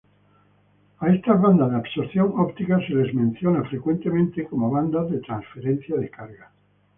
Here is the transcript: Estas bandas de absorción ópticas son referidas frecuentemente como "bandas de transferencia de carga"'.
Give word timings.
Estas 1.15 1.39
bandas 1.39 1.69
de 1.69 1.75
absorción 1.77 2.33
ópticas 2.35 2.81
son 2.89 3.03
referidas 3.03 3.67
frecuentemente 3.69 4.47
como 4.49 4.71
"bandas 4.71 5.11
de 5.11 5.19
transferencia 5.19 5.95
de 5.95 6.09
carga"'. 6.09 6.51